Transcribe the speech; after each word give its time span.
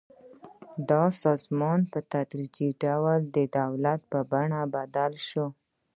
دا 0.89 1.03
سازمان 1.23 1.79
په 1.91 1.99
تدریجي 2.11 2.69
ډول 2.83 3.19
د 3.35 3.37
دولت 3.57 3.99
په 4.11 4.19
بڼه 4.31 4.61
بدل 4.75 5.13
شو. 5.27 5.45